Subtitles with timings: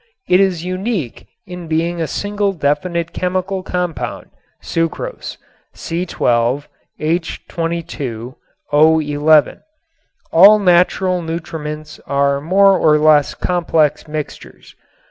[0.27, 5.37] It is unique in being a single definite chemical compound, sucrose,
[5.75, 6.65] C_H_O_.
[10.31, 14.73] All natural nutriments are more or less complex mixtures.